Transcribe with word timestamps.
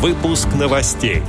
Выпуск 0.00 0.48
новостей. 0.58 1.22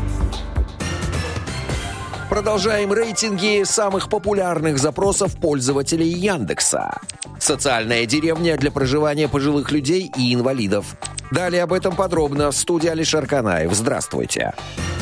Продолжаем 2.29 2.93
рейтинги 2.93 3.63
самых 3.65 4.07
популярных 4.07 4.79
запросов 4.79 5.35
пользователей 5.35 6.07
Яндекса. 6.07 7.01
Социальная 7.37 8.05
деревня 8.05 8.55
для 8.55 8.71
проживания 8.71 9.27
пожилых 9.27 9.73
людей 9.73 10.09
и 10.17 10.33
инвалидов. 10.33 10.95
Далее 11.31 11.63
об 11.63 11.73
этом 11.73 11.97
подробно 11.97 12.49
в 12.51 12.55
студии 12.55 12.87
Алишер 12.87 13.27
Канаев. 13.27 13.73
Здравствуйте. 13.73 14.53
Здравствуйте. 14.55 15.00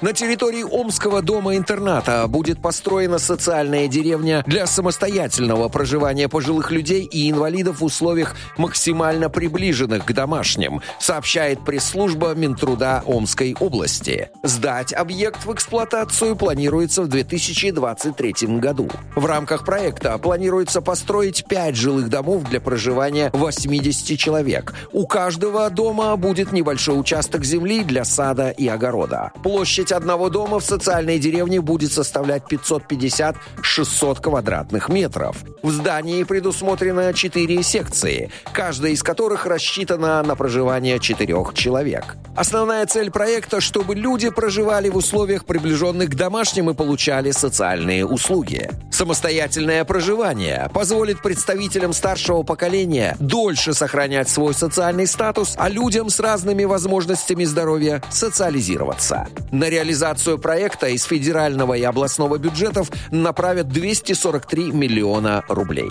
На 0.00 0.12
территории 0.12 0.62
Омского 0.62 1.22
дома-интерната 1.22 2.24
будет 2.28 2.62
построена 2.62 3.18
социальная 3.18 3.88
деревня 3.88 4.44
для 4.46 4.68
самостоятельного 4.68 5.68
проживания 5.68 6.28
пожилых 6.28 6.70
людей 6.70 7.02
и 7.02 7.28
инвалидов 7.28 7.80
в 7.80 7.84
условиях 7.84 8.36
максимально 8.56 9.28
приближенных 9.28 10.04
к 10.04 10.12
домашним, 10.12 10.82
сообщает 11.00 11.64
пресс-служба 11.64 12.34
Минтруда 12.36 13.02
Омской 13.06 13.56
области. 13.58 14.30
Сдать 14.44 14.92
объект 14.92 15.44
в 15.44 15.52
эксплуатацию 15.52 16.36
планируется 16.36 17.02
в 17.02 17.08
2023 17.08 18.34
году. 18.58 18.88
В 19.16 19.26
рамках 19.26 19.64
проекта 19.64 20.16
планируется 20.18 20.80
построить 20.80 21.44
5 21.48 21.74
жилых 21.74 22.08
домов 22.08 22.44
для 22.44 22.60
проживания 22.60 23.30
80 23.32 24.16
человек. 24.16 24.74
У 24.92 25.08
каждого 25.08 25.68
дома 25.70 26.14
будет 26.16 26.52
небольшой 26.52 27.00
участок 27.00 27.44
земли 27.44 27.82
для 27.82 28.04
сада 28.04 28.50
и 28.50 28.68
огорода. 28.68 29.32
Площадь 29.42 29.87
Площадь 29.88 30.02
одного 30.02 30.28
дома 30.28 30.58
в 30.58 30.64
социальной 30.64 31.18
деревне 31.18 31.62
будет 31.62 31.92
составлять 31.92 32.42
550-600 32.50 34.20
квадратных 34.20 34.90
метров. 34.90 35.38
В 35.62 35.70
здании 35.70 36.24
предусмотрено 36.24 37.14
4 37.14 37.62
секции, 37.62 38.30
каждая 38.52 38.92
из 38.92 39.02
которых 39.02 39.46
рассчитана 39.46 40.22
на 40.22 40.36
проживание 40.36 40.98
четырех 40.98 41.54
человек. 41.54 42.16
Основная 42.38 42.86
цель 42.86 43.10
проекта, 43.10 43.60
чтобы 43.60 43.96
люди 43.96 44.30
проживали 44.30 44.88
в 44.88 44.96
условиях, 44.96 45.44
приближенных 45.44 46.10
к 46.10 46.14
домашним 46.14 46.70
и 46.70 46.74
получали 46.74 47.32
социальные 47.32 48.06
услуги. 48.06 48.70
Самостоятельное 48.92 49.84
проживание 49.84 50.70
позволит 50.72 51.20
представителям 51.20 51.92
старшего 51.92 52.44
поколения 52.44 53.16
дольше 53.18 53.74
сохранять 53.74 54.28
свой 54.28 54.54
социальный 54.54 55.08
статус, 55.08 55.54
а 55.56 55.68
людям 55.68 56.10
с 56.10 56.20
разными 56.20 56.62
возможностями 56.62 57.42
здоровья 57.42 58.04
социализироваться. 58.08 59.26
На 59.50 59.68
реализацию 59.68 60.38
проекта 60.38 60.86
из 60.90 61.02
федерального 61.02 61.74
и 61.74 61.82
областного 61.82 62.38
бюджетов 62.38 62.88
направят 63.10 63.68
243 63.68 64.70
миллиона 64.70 65.42
рублей. 65.48 65.90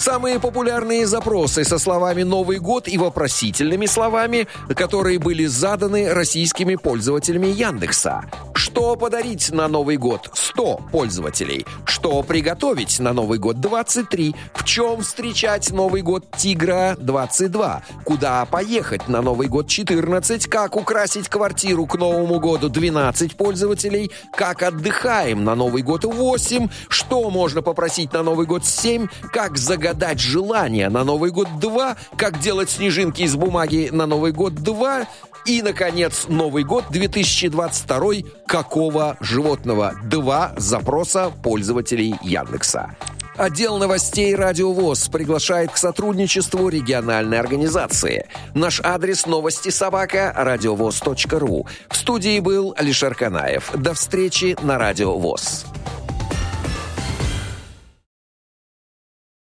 Самые 0.00 0.40
популярные 0.40 1.06
запросы 1.06 1.62
со 1.62 1.78
словами 1.78 2.22
«Новый 2.22 2.58
год» 2.58 2.88
и 2.88 2.96
вопросительными 2.96 3.84
словами, 3.84 4.48
которые 4.74 5.18
были 5.18 5.44
заданы 5.44 6.14
российскими 6.14 6.76
пользователями 6.76 7.48
Яндекса. 7.48 8.22
Что 8.54 8.96
подарить 8.96 9.50
на 9.50 9.68
Новый 9.68 9.98
год? 9.98 10.30
100 10.32 10.80
пользователей. 10.92 11.66
Что 11.84 12.22
приготовить 12.22 12.98
на 12.98 13.12
Новый 13.12 13.38
год? 13.38 13.60
23. 13.60 14.34
В 14.54 14.64
чем 14.64 15.02
встречать 15.02 15.70
Новый 15.70 16.02
год 16.02 16.24
Тигра? 16.36 16.96
22. 16.98 17.82
Куда 18.04 18.44
поехать 18.46 19.08
на 19.08 19.22
Новый 19.22 19.48
год? 19.48 19.66
14. 19.66 20.46
Как 20.46 20.76
украсить 20.76 21.28
квартиру 21.28 21.86
к 21.86 21.96
Новому 21.96 22.38
году? 22.38 22.68
12 22.68 23.36
пользователей. 23.36 24.10
Как 24.32 24.62
отдыхаем 24.62 25.44
на 25.44 25.54
Новый 25.54 25.82
год? 25.82 26.04
8. 26.04 26.68
Что 26.88 27.28
можно 27.30 27.62
попросить 27.62 28.12
на 28.12 28.22
Новый 28.22 28.46
год? 28.46 28.64
7. 28.64 29.08
Как 29.32 29.58
загадать 29.90 30.20
желание 30.20 30.88
на 30.88 31.02
Новый 31.02 31.30
год? 31.30 31.48
2. 31.58 31.96
Как 32.16 32.38
делать 32.38 32.70
снежинки 32.70 33.22
из 33.22 33.34
бумаги 33.34 33.88
на 33.90 34.06
Новый 34.06 34.30
год? 34.30 34.54
2. 34.54 35.06
И, 35.46 35.62
наконец, 35.62 36.26
Новый 36.28 36.62
год 36.62 36.84
2022. 36.90 38.12
Какого 38.46 39.16
животного? 39.20 39.94
Два 40.04 40.52
запроса 40.56 41.32
пользователей 41.42 42.14
Яндекса. 42.22 42.94
Отдел 43.36 43.78
новостей 43.78 44.34
«Радио 44.34 44.72
ВОЗ» 44.72 45.08
приглашает 45.08 45.72
к 45.72 45.76
сотрудничеству 45.76 46.68
региональной 46.68 47.40
организации. 47.40 48.28
Наш 48.54 48.80
адрес 48.84 49.26
новости 49.26 49.70
собака 49.70 50.32
радиовоз.ру. 50.36 51.66
В 51.88 51.96
студии 51.96 52.38
был 52.38 52.74
Алишер 52.76 53.14
Канаев. 53.14 53.72
До 53.74 53.94
встречи 53.94 54.56
на 54.62 54.78
«Радио 54.78 55.18
ВОЗ». 55.18 55.64